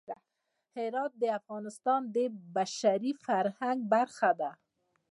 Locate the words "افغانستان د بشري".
1.39-3.11